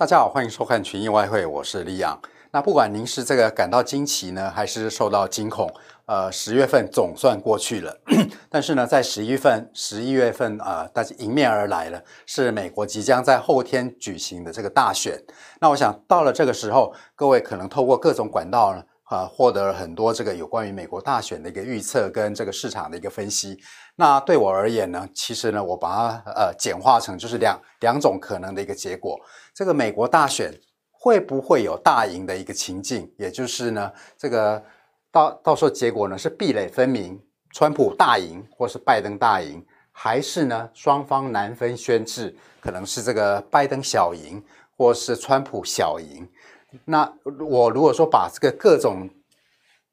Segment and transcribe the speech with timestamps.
[0.00, 2.18] 大家好，欢迎收看群益外汇，我是李阳。
[2.52, 5.70] 那不管您是这个感到惊奇呢，还是受到惊恐，
[6.06, 7.94] 呃，十月份总算过去了。
[8.48, 15.22] 但是呢，在十一月份，十一月份啊，大家迎面而来了，是美国即将在后天举行的这个大选。
[15.60, 23.58] 那我想到了这个时候，各位可能透过各种管道呢，啊，获得了很多这个有关于美国大选的一个预测跟这个市场的一个分析。
[23.96, 29.18] 那对我而言呢，其实呢，我把它呃简化成就是两两种可能的一个结果。
[29.52, 30.54] 这个美国大选
[30.92, 33.12] 会不会有大赢的一个情境？
[33.18, 34.62] 也就是呢，这个
[35.10, 37.20] 到到时候结果呢是壁垒分明，
[37.52, 44.40] 川普大赢，或是拜登大赢，还是呢双方难分轩輊，可能是这个拜登小赢，
[44.76, 46.28] 或是川普小赢。
[46.84, 49.08] 那我如果说把这个各种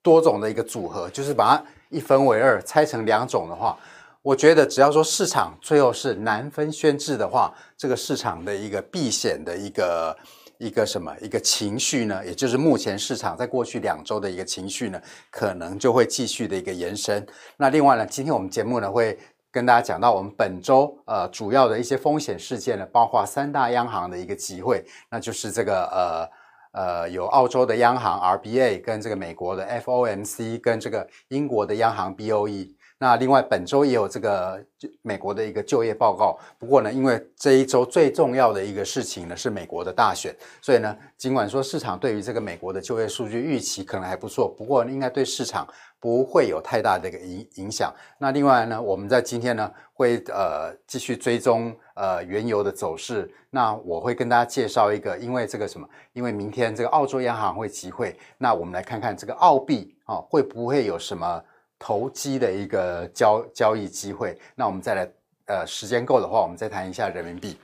[0.02, 3.78] 多种的一个组合，就是把它一分为二，拆成两种的话。
[4.24, 10.18] 我觉得只要说市场最后是难分轩制的话，这个市场的一个避险的一个
[10.58, 17.26] 一个什么一个情绪呢，也就是目前市场在过去两周的一个情绪呢，可能就会继续的一个延伸。
[17.56, 19.18] 那另外呢，今天我们节目呢会
[19.50, 26.30] 跟大家讲到我们本周呃主要的一些风险事件呢，包括三大央行的一个集会，那就是这个呃
[26.78, 32.77] 呃有澳洲的央行 RBA 跟这个美国的 FOMC 跟这个英国的央行 BOE。
[33.00, 34.60] 那另外本周也有这个
[35.04, 45.68] 美国的一个就业报告，不过呢，因为这一周最重要的一个事情呢是美国的大选，所以呢，尽管说市场对于这个美国的就业数据预期可能还不错，不过应该对市场
[46.00, 47.94] 不会有太大的一个影影响。
[48.18, 61.44] 那另外呢，我们在今天呢会呃继续追踪呃原油的走势，那我会跟大家介绍一个，因为这个什么，因为明天这个澳洲央行会集会，那我们来看看这个澳币啊会不会有什么。
[61.80, 65.10] 投机的一个交交易机会，那我们再来，
[65.46, 67.58] 呃，时间够的话，我们再谈一下人民币。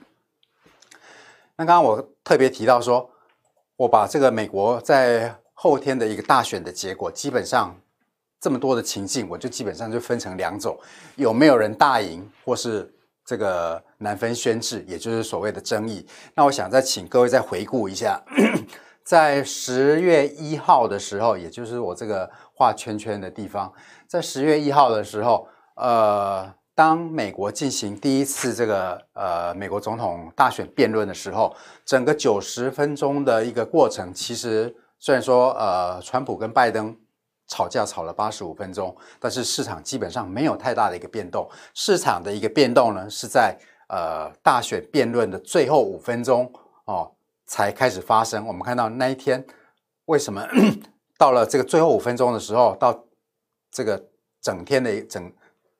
[1.56, 3.10] 那刚刚我特别提到说，
[3.76, 7.74] 我把这个美国在后天的一个大选的结果，基本上
[8.40, 10.78] 这么多的情境，我就基本上就分成两种：
[11.16, 12.92] 有没有人大赢，或是
[13.24, 16.06] 这个难分宣制，也就是所谓的争议。
[16.34, 18.22] 那我想再请各位再回顾一下。
[19.04, 23.70] 在十月一号的时候，也就是我这个画圈圈的地方，
[24.14, 31.52] 在十月一号的时候，呃，当美国进行第一次这个呃美国总统大选辩论的时候，
[31.84, 36.96] 整个九十分钟的一个过程，其实虽然说呃川普跟拜登
[37.48, 41.50] 吵架吵了八十五分钟，但是市场基本上没有太大的一个变动。
[41.74, 43.58] 市场的一个变动呢，是在
[43.88, 46.48] 呃大选辩论的最后五分钟
[46.84, 47.10] 哦。
[47.46, 48.46] 才开始发生。
[48.46, 49.44] 我们看到那一天，
[50.04, 50.46] 为什么
[51.18, 53.03] 到了这个最后五分钟的时候，到
[53.74, 54.00] 这个
[54.40, 55.30] 整天的整，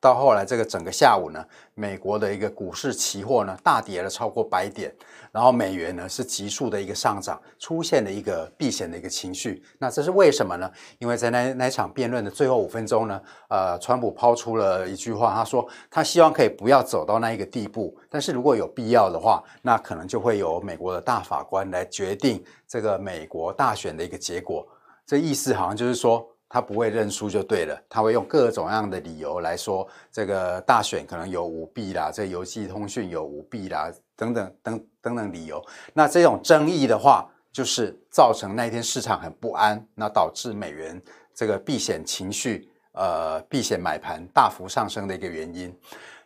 [0.00, 1.42] 到后来这个整个下午呢，
[1.74, 4.92] 美国的一个股市期货呢大跌了超过百点，
[5.30, 9.62] 然后美元呢是急速的一个上涨，出现了一个避险的一个情绪。
[9.78, 10.68] 那这是为什么呢？
[10.98, 24.66] 因为在那那场辩论的最后五分钟呢，呃，川普抛出了一句话，他说他希望可以不要走到那一个地步，但是如果有必要的话，那可能就会由美国的大法官来决定这个美国大选的一个结果。
[25.06, 26.28] 这意思好像就是说。
[26.54, 35.60] 他不会认输就对了，他会用各种样的理由来说，这个大选可能有舞弊啦，这个邮寄通讯有舞弊啦，等等等等等理由。
[35.92, 41.02] 那这种争议的话，就是造成那一天市场很不安，那导致美元
[41.34, 45.76] 这个避险情绪，呃，避险买盘大幅上升的一个原因。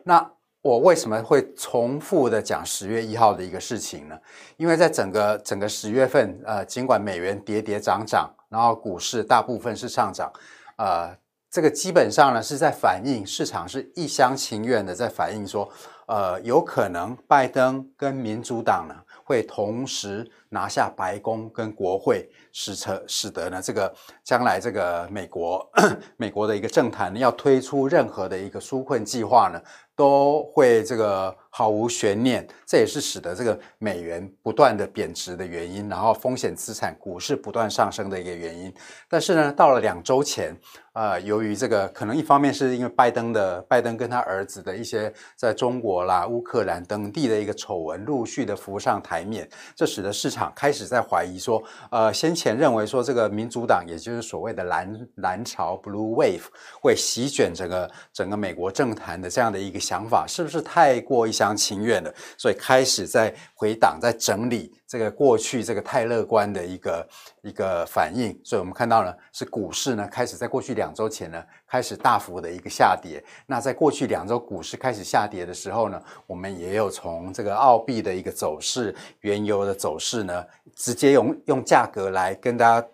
[0.04, 0.30] 那
[0.60, 4.18] 我为什么会重复的讲十月一号的一个事情呢？
[4.58, 8.30] 因为在整个整个十月份，呃，尽管美元跌跌涨涨。
[8.48, 10.32] 然后股市大部分是上涨，
[10.76, 11.16] 呃，
[11.50, 15.70] 这个基本上呢是在反映市场是一厢情愿的在反映说，
[16.06, 18.94] 呃，有可能拜登跟民主党呢
[19.24, 25.64] 会同时拿下白宫跟国会，使成使得呢这个将来这个美国
[26.18, 29.62] 美国的一个政坛要推出任何的一个纾困计划呢，
[29.94, 31.32] 都会这个。
[31.50, 38.72] 毫无悬念，这也是使得这个美元不断的贬值的原因，然后风险资产股市不断上升的一个原因。
[39.08, 40.54] 但是呢，到了两周前，
[40.92, 56.44] 呃，由于这个可能一方面是因为拜登的拜登跟他儿子的一些在中国啦、乌克兰等地的一个丑闻陆续的浮上台面，这使得市场开始在怀疑说，呃，先前认为说这个民主党，也就是所谓的蓝蓝潮 （Blue Wave）
[56.80, 62.14] 会席卷整个整个美国政坛的这样的一个想法是不是太过一厢情愿了？
[62.36, 67.08] 所以开始在回档，在整理这个过去这个太乐观的一个
[67.42, 68.36] 一个反应。
[68.42, 73.22] 所以我们看到呢，是股市呢开始在过去两周前呢开始大幅的一个下跌。
[73.46, 80.44] 那在过去两周股市开始下跌的时候呢，我们也有从这个澳币的一个走势、原油的走势呢，
[80.74, 82.88] 直接用用价格来跟大家。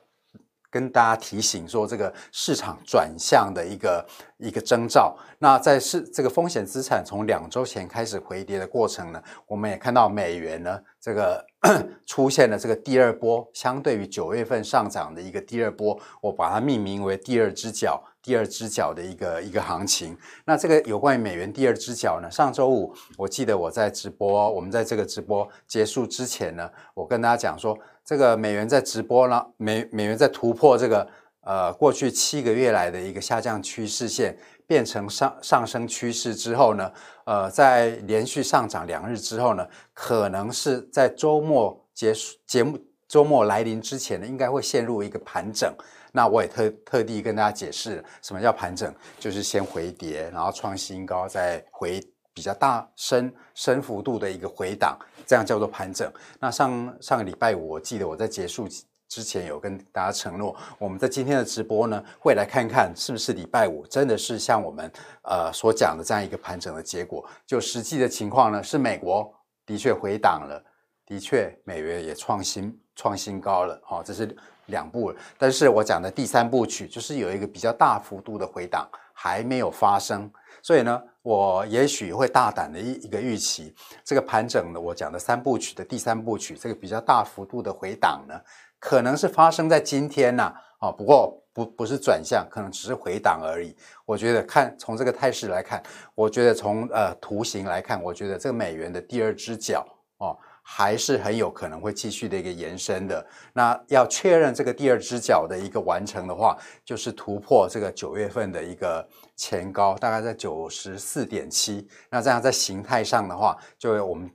[0.75, 4.05] 跟大家提醒说，这个市场转向的一个
[4.39, 5.17] 一个征兆。
[5.39, 11.47] 那在是这个风险资产从两周前开始回跌的过程呢，我们也看到美元呢，这个
[12.07, 20.19] 出现了这个第二波，相对于九月份上涨的一个第二波，我把它命名为第二只脚，第二只脚的一个一个行情。
[20.45, 27.79] 那这个有关于美元第二只脚呢，上周五我记得我在直播，我们在这个直播结束之前呢，我跟大家讲说。
[28.05, 31.09] 这个美元在直播了，美美元在突破这个
[31.41, 34.37] 呃过去七个月来的一个下降趋势线，
[34.67, 36.93] 变成上上升趋势之后呢，
[37.25, 42.79] 呃，在连续上涨两日之后呢，可能是在周末结束节目
[43.09, 45.75] 周末来临之前呢，应该会陷入一个盘整。
[46.13, 52.01] 那我也特特地跟大家解释什么叫盘整，就是先回跌，然后创新高，再回。
[52.35, 56.13] 比较大深深幅度的一个回档，这样叫做盘整。
[56.41, 58.69] 那上上个礼拜五，我记得我在结束
[59.09, 64.91] 之前有跟大家承诺，我们在今天的直播呢，会来看看是不是礼拜五真的是像我们
[65.23, 67.25] 呃所讲的这样一个盘整的结果。
[67.47, 69.33] 就实际的情况呢，是美国
[69.65, 70.61] 的确回档了，
[71.07, 74.37] 的确美元也创新创新高了，哦，这是
[74.67, 75.15] 两步。
[75.39, 80.29] 但是我讲的第三部曲，就是有一个比较大幅度的回档还没有发生。
[80.65, 88.35] 所以呢，我也许会大胆的一一个预期，这个盘整的我讲的三部曲的第三部曲，这个比较大幅度的回档呢，
[88.79, 93.77] 可能是发生在今天呐，啊，不过不不是转向，可能只是回档而已。
[94.07, 95.83] 我觉得看从这个态势来看，
[96.15, 99.87] 我觉得从呃图形来看，我觉得这个美元的第二只脚
[100.17, 100.35] 哦。
[100.67, 103.25] 还是很有可能会继续的一个延伸的。
[103.53, 109.07] 那要确认这个第二只脚的一个完成的话，就是突破这个九月份的一个
[109.37, 111.87] 前高，大概在九十四点七。
[112.11, 114.31] 那这样在形态上的话，就我们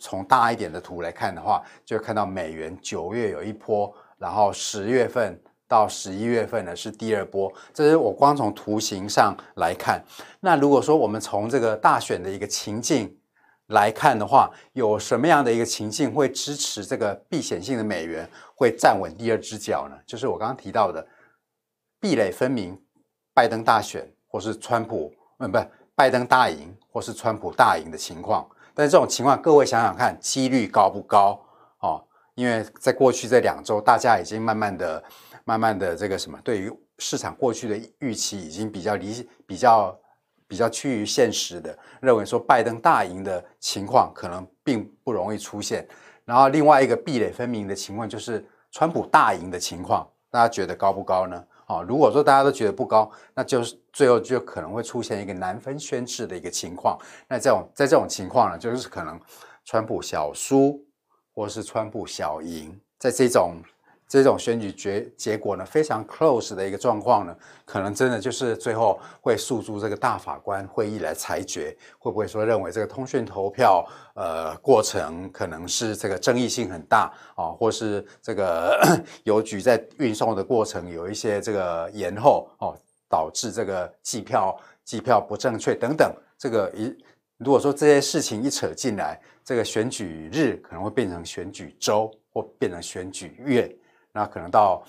[0.00, 5.38] 从大一点的图来看的话，就看到美元九月有一波，然后十月份
[5.68, 7.52] 到十一月份呢是第二波。
[7.74, 10.02] 这是我光从图形上来看。
[10.40, 13.14] 那如果说我们从这个大选的一个情境，
[13.68, 19.96] 来看的话，有什么样的一个情境会支持这个避险性的美元会站稳第二只脚呢？
[20.06, 21.04] 就是我刚刚提到的
[21.98, 22.80] 壁垒分明，
[23.34, 25.58] 拜登大选或是川普，嗯，不，
[25.96, 28.48] 拜登大赢或是川普大赢的情况。
[28.72, 31.44] 但是这种情况，各位想想看，几率高不高？
[31.80, 35.02] 哦，因为在过去这两周，大家已经慢慢的、
[35.44, 39.98] 慢慢的这个什么，对于市场过去的预期已经比较离比较。
[40.48, 45.86] 比较趋于现实的，认为说拜登大赢的情况可能并不容易出现。
[46.24, 51.44] 然后另外一个壁垒分明的情况就是川普大赢的情况，大家觉得高不高呢？
[51.66, 56.98] 啊，如果说大家都觉得不高，那就是最后就可能会出现一个难分轩輊的一个情况。
[57.28, 59.20] 那这种在这种情况呢，就是可能
[59.64, 60.84] 川普小输，
[61.34, 63.56] 或是川普小赢，在这种。
[64.08, 78.78] 这种选举结结果呢，非常 close 的一个状况呢，可能真的就是最后会诉诸这个大法官会议来裁决，会不会说认为这个通讯投票呃过程可能是这个争议性很大啊，或是这个
[79.24, 86.96] 邮局在运送的过程有一些这个延后哦，导致这个计票计票不正确等等，这个一
[87.38, 93.76] 如果说这些事情一扯进来，这个选举日可能会变成选举周或变成选举月。
[94.16, 94.82] 那可能到，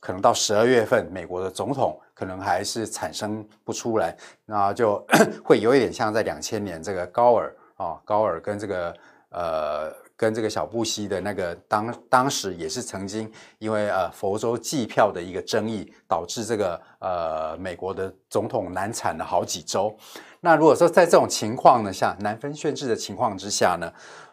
[0.00, 5.06] 可能到十二月份，美国的总统可能还是产生不出来，那就
[5.44, 8.96] 会有一点像在两千年这个高尔啊，高尔跟这个
[9.30, 13.30] 呃跟这个小布希的那个当当时也是曾经
[13.60, 19.96] 因为呃佛州计票的一个争议，导致这个呃美国的总统难产了好几周。
[20.40, 23.88] 那如果说在这种情况呢下难分轩輊的情况之下呢，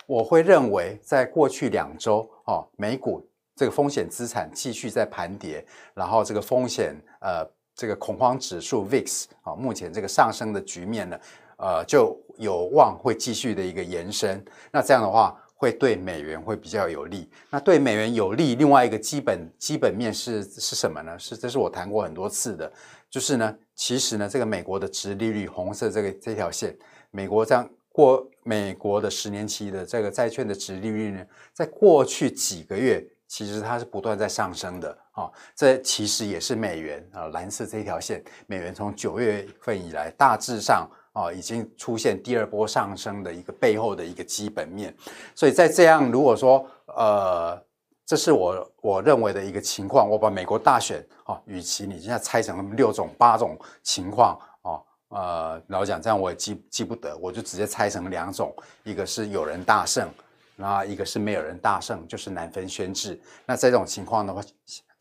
[0.08, 3.24] 我会认为在过去两周哦美股。
[3.64, 11.18] 这个风险资产继续在盘跌，然后这个风险呃，这个恐慌指数 VIX 啊，目前这个上升的局面呢，
[11.56, 14.44] 呃，就有望会继续的一个延伸。
[14.70, 17.30] 那这样的话，会对美元会比较有利。
[17.50, 21.18] 那对美元有利，另外一个基本基本面是是什么呢？
[21.18, 22.70] 是这是我谈过很多次的，
[23.10, 26.78] 就是呢，其实呢，这个美国的殖利率红色这个这条线，
[27.12, 33.02] 美国这样过美国的十年期的这个债券的殖利率呢，在过去几个月。
[33.34, 44.96] 其实它是不断在上升的啊，这其实也是美元啊，蓝色这条线，美元从九月份以来大致上啊，已经出现第二波上升的一个背后的一个基本面。
[45.34, 46.64] 所以在这样如果说
[46.96, 47.60] 呃，
[48.06, 60.08] 这是我我认为的一个情况，我把美国大选啊，与其你现在拆成六种八种情况啊，呃，老讲这样我也记记不得，我就直接拆成两种，一个是有人大胜，
[60.56, 63.18] 那一个是没有人大胜，就是难分轩輊。
[63.46, 64.42] 那这种情况的话。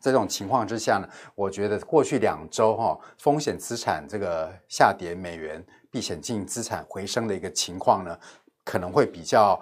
[0.03, 8.19] 这种情况之下呢，我觉得过去两周哈、哦，风险资产这个下跌，美元避险性资产回升的一个情况呢，
[8.65, 9.57] 可能会比较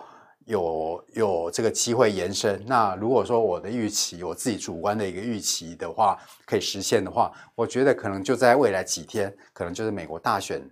[0.45, 2.60] 有有这个机会延伸。
[2.65, 6.17] 那如果说我的预期，我自己主观的一个预期的话，
[6.48, 10.67] 可以实现的话，我觉得可能就在未来几天，可能就是美国大选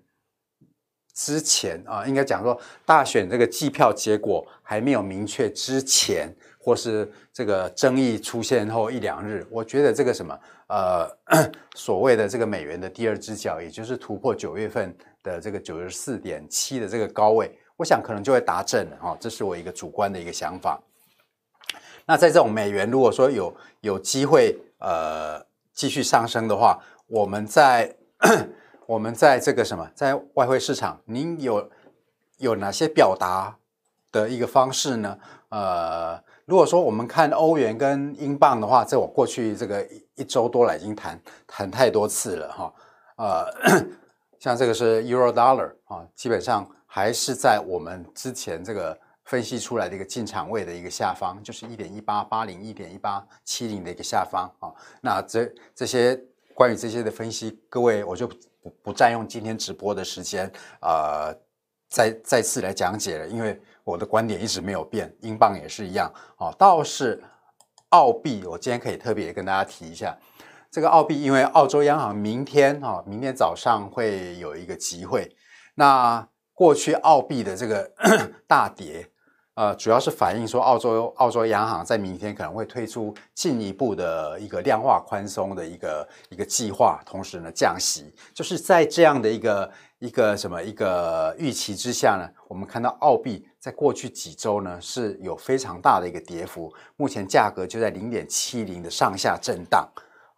[1.20, 6.34] 之前啊，应该讲说大选这个计票结果还没有明确之前。
[6.62, 11.10] 或是这个争议出现后一两日，我觉得这个什么呃
[11.74, 20.80] 所谓的这个美元的第二只脚，也就是突破九月份的这个九十四点七的这个高位，我想可能就会达阵了哈，这是我一个主观的一个想法。
[22.06, 25.42] 那在这种美元如果说有有机会呃
[25.74, 27.96] 继续上升的话，我们在
[28.90, 31.70] 我们在这个什么在外汇市场，您有
[32.40, 33.56] 有哪些表达
[34.12, 35.20] 的一个方式呢？
[35.50, 36.20] 呃。
[36.46, 42.74] 如果说我们看欧元跟英镑的话，在我过去这个一一周多来已经谈谈太多次了哈，
[43.18, 43.46] 呃，
[44.42, 54.74] 像这个是 Euro Dollar 啊，基本上还是在我们之前这个分析出来的一个进场位的一个下方，就是一点一八八零、一点一八七零的一个下方啊。
[55.02, 56.20] 那这这些
[56.56, 58.28] 关于这些的分析，各位我就
[58.62, 60.52] 不不占用今天直播的时间，
[60.82, 61.34] 呃，
[61.90, 63.60] 再再次来讲解了，因为。
[63.86, 66.14] 我的观点一直没有变，英镑也是一样。
[66.38, 67.24] 哦，倒是
[67.90, 70.16] 澳币，我今天可以特别跟大家提一下，
[70.70, 75.36] 这个澳币，因为澳洲央行明天哈，明天早上会有一个集会。
[75.74, 77.92] 那过去澳币的这个
[78.46, 79.10] 大跌，
[79.60, 89.70] 呃，主要是反映说澳洲澳洲央行在明天可能会推出进一步的一个量化宽松的一个一个计划，同时呢降息，就是在这样的一个。
[90.00, 92.26] 一个什么一个预期之下呢？
[92.48, 99.86] 我们看到澳币在过去几周呢是有非常大的一个跌幅，目前价格就在零点七零的上下震荡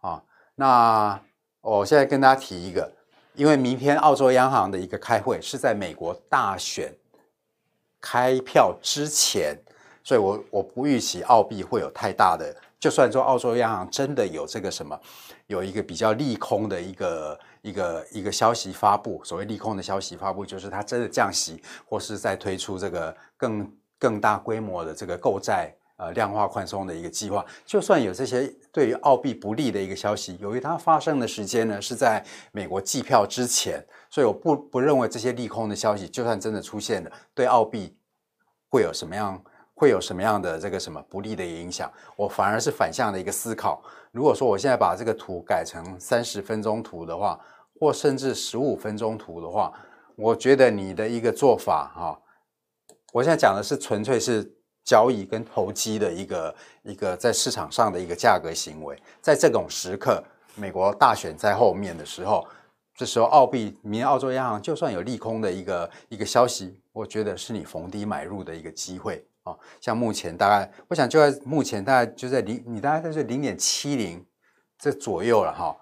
[0.00, 0.20] 啊。
[0.56, 1.16] 那
[1.60, 2.90] 我现在跟大家提一个，
[3.36, 6.92] 因为明天澳洲央行的一个开会是在美国大选
[8.02, 9.56] 开票之前，
[10.04, 12.54] 所以我我不预期澳币会有太大的。
[12.78, 15.00] 就算说澳洲央行真的有这个什么，
[15.46, 17.40] 有一个比较利空的一个。
[17.62, 27.44] 一个一个消息发布，所谓利空的消息发布，就是它真的降息，或是在推出这个更更大规模的这个购债呃量化宽松的一个计划。
[27.64, 37.96] 就算有这些对于澳币不利的一个消息，由于它发生的时间呢是在美国计票之前，所以我不不认为这些利空的消息，就算真的出现了，对澳币
[38.68, 39.42] 会有什么样
[39.74, 41.90] 会有什么样的这个什么不利的影响？
[42.16, 43.82] 我反而是反向的一个思考。
[44.12, 47.40] 如果说我现在把这个图改成三十分钟图的话，
[47.80, 49.72] 或甚至十五分钟图的话，
[50.14, 52.20] 我觉得你的一个做法哈，
[53.12, 60.22] 我现在讲的是纯粹是交易跟投机的一个一个在市场上的一个价格行为，在这种时刻，
[60.54, 62.46] 美国大选在后面的时候，
[62.94, 69.56] 这时候澳币，明天澳洲央行就算有利空的一个一个消息，我觉得是你逢低买入的一个机会啊。
[69.80, 74.24] 像目前大概，我想就在目前大概就在零，你大概在这零点七零
[74.78, 75.76] 这左右了哈。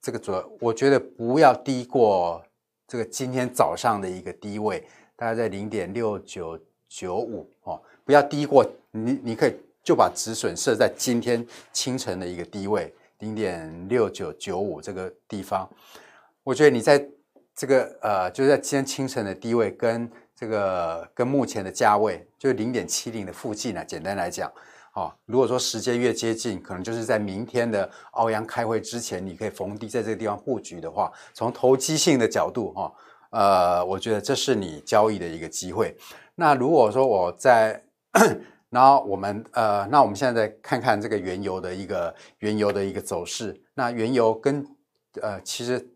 [0.00, 2.40] 这个左我觉得不要低过
[2.86, 4.86] 这个今天早上的一个低位，
[5.16, 6.56] 大概在零点六九
[6.88, 15.68] 九五哦，不要低过你，你可以就把止损设在今天清晨的一个低位零点六九九五这个地方。
[16.44, 17.04] 我觉得你在
[17.54, 24.50] 这个呃，就是在今天清晨的低位跟这个跟目前的价位，就是零点七零的附近呢，简单来讲。
[24.92, 32.90] 啊，如果说时间越接近，可能就是在明天的澳央开会之前，你可以逢低在这个地方布局的话，从投机性的角度，哈，
[33.28, 35.94] 呃，我觉得这是你交易的一个机会。
[36.34, 37.82] 那如果说我在，
[38.70, 43.60] 然后我们呃，那我们现在再看看这个原油的一个原油的一个走势。
[43.74, 44.66] 那原油跟
[45.22, 45.86] 呃，其实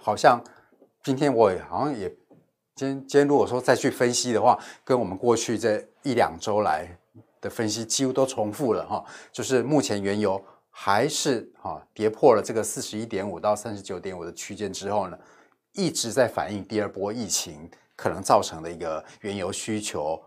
[0.00, 0.42] 好像
[1.02, 2.08] 今天我也好像也，
[2.74, 6.98] 今天今天如果说再去分析的话，跟我们过去这一两周来。
[7.38, 15.18] 的分析几乎都重复了哈，就是目前原油还是哈跌破了这个四十一点五到三十九点五的区间之后呢，
[15.74, 20.18] 一直在反映第二波疫情可能造成的一个原油需求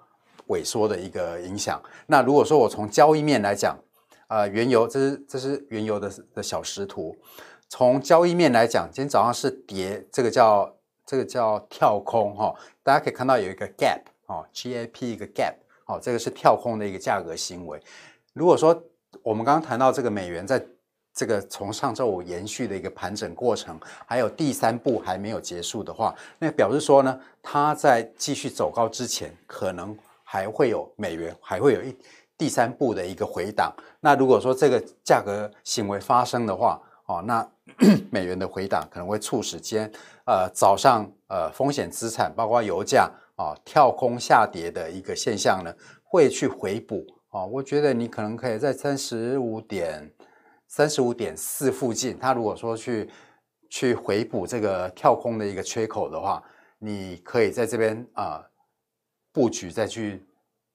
[0.50, 1.82] 萎缩的一个影响。
[2.06, 3.76] 那如果说我从交易面来讲，
[4.28, 7.18] 呃，原油这是这是原油的的小时图，
[7.68, 10.72] 从交易面来讲，今天早上是跌，这个叫
[11.06, 12.54] 这个叫跳空哈，
[12.84, 17.82] 大家可以看到有一个 gap 哦，gap 一个 gap 哦，这个是跳空的一个价格行为。
[18.34, 18.80] 如果说
[19.24, 20.64] 我们刚刚谈到这个美元在
[21.12, 29.98] 这个从上周五延续的一个盘整过程，还有第三步还没有结束的话，那表示说呢，它在继续走高之前，可能
[30.32, 31.96] 还会有美元还会有一
[32.38, 33.74] 第三步的一个回档。
[34.00, 37.44] 那如果说这个价格行为发生的话，哦，那
[38.12, 39.92] 美元的回档可能会促使间
[40.28, 47.50] 呃早上呃风险资产包括油价啊、跳空下跌的一个现象呢，会去回补啊、哦。
[47.52, 50.14] 我觉得你可能可以在三十五点
[50.68, 53.10] 三十五点四附近，它如果说去
[53.68, 56.44] 去回补这个跳空的一个缺口的话，
[56.78, 58.46] 你可以在这边啊、
[59.40, 60.22] 布局再去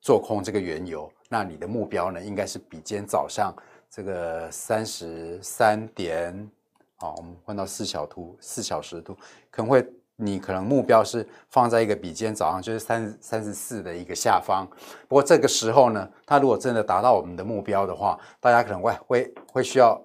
[0.00, 1.12] 做空这个原油。
[1.28, 3.54] 那你的目标呢，应该是比今天早上。
[3.90, 6.50] 这个三十三点，
[6.97, 9.14] 好，我们换到四小图、四小时图，
[9.50, 14.66] 可能会你可能目标是放在一个比今天早上就是三三十四的一个下方。
[15.06, 20.00] 不过这个时候呢，它如果真的达到我们的目标的话，大家可能会会会需要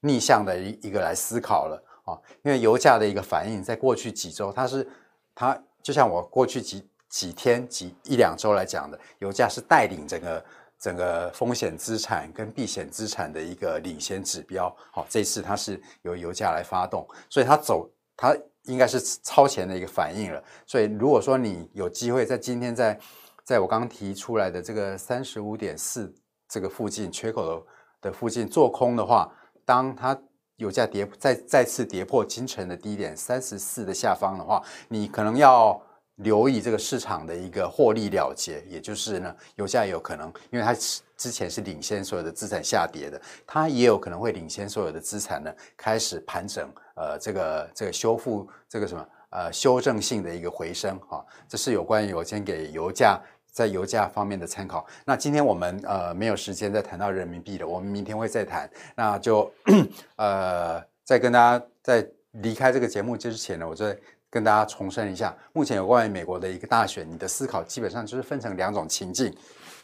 [0.00, 4.88] 逆向的一一个来思考了啊，因为油价的一个反应，在过去几周，它是
[5.34, 10.44] 它就像我过去几几天几一两周来讲的，油价是带领整个。
[10.82, 20.42] 整个风险资产跟避险资产的一个领先指标，好，这次它是由油价来发动，所以它走，它应该是超前的一个反应了。
[20.66, 22.98] 所以如果说你有机会在今天在，
[23.44, 26.12] 在我刚提出来的这个三十五点四
[26.48, 29.32] 这个附近缺口的的附近做空的话，
[29.64, 30.20] 当它
[30.56, 35.80] 油价跌再再次跌破今晨的低点三十四的下方的话，你可能要。
[36.22, 40.74] 留意这个市场的一个获利了结，也就是呢，油价有可能，因为它
[41.16, 54.86] 之前是领先所有的资产下跌的，它也有可能会领先所有的资产呢开始盘整，呃，这个这个修复这个什么呃修正性的一个回升哈、这是有关于我先给油价在油价方面的参考。
[55.04, 58.68] 那今天我们呃没有时间再谈到人民币了，我们明天会再谈。
[58.96, 59.52] 那就
[60.16, 63.96] 呃在跟大家在离开这个节目之前呢，我再。
[64.32, 69.30] 跟大家重申一下，目前有关于美国的一个大选，你的思考基本上就是分成两种情境：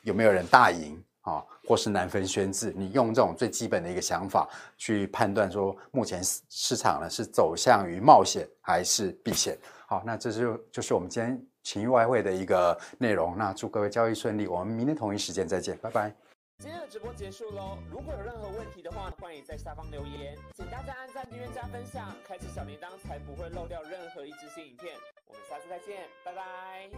[0.04, 2.72] 有没有人大赢啊，或是难分轩輊？
[2.74, 9.54] 你用这种最基本的一个想法去判断说，目前市场呢是走向于冒险还是避险？
[9.87, 13.37] 好，那这就就是我们今天情欲外汇的一个内容。
[13.37, 16.27] 那祝各位交易顺利，我们明天同一时间再见，拜拜。
[16.60, 17.78] 今天的直播结束喽！
[17.88, 20.36] 如果有任何问题的话，欢迎在下方留言。
[20.56, 24.96] 请大家按赞、订阅、加分享，开启小铃铛，才不会漏掉任何一支新影片。
[25.28, 26.90] 我们下次再见，拜拜。